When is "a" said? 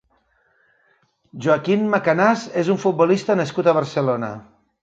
3.73-3.81